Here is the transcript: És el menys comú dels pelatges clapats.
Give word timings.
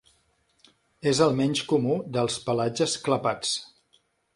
És 1.11 1.21
el 1.27 1.37
menys 1.41 1.63
comú 1.75 2.01
dels 2.19 2.41
pelatges 2.49 3.01
clapats. 3.09 3.57